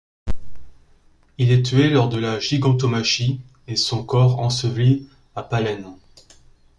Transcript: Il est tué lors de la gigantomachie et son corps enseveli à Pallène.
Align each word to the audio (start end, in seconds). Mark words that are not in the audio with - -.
Il 1.37 1.51
est 1.51 1.61
tué 1.61 1.87
lors 1.91 2.09
de 2.09 2.17
la 2.17 2.39
gigantomachie 2.39 3.39
et 3.67 3.75
son 3.75 4.03
corps 4.03 4.39
enseveli 4.39 5.07
à 5.35 5.43
Pallène. 5.43 5.93